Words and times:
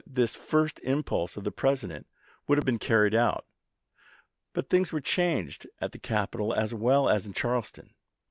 v. 0.07 0.13
this 0.15 0.33
first 0.33 0.79
impulse 0.81 1.37
of 1.37 1.43
the 1.43 1.51
President 1.51 2.07
would 2.47 2.57
have 2.57 2.65
been 2.65 2.79
carried 2.79 3.13
out. 3.13 3.45
But 4.51 4.67
things 4.67 4.91
were 4.91 4.99
changed 4.99 5.67
at 5.79 5.91
the 5.91 5.99
capital 5.99 6.55
as 6.55 6.73
well 6.73 7.07
as 7.07 7.27
in 7.27 7.33
Charleston. 7.33 7.93